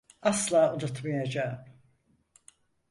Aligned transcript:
Asla 0.21 0.73
unutmayacağım. 0.73 1.65